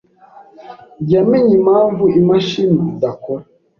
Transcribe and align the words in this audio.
yamenye 1.11 1.51
impamvu 1.59 2.03
imashini 2.19 2.79
idakora. 2.93 3.43